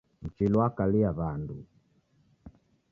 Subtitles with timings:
[0.23, 1.57] Mchili wakalia w'andu.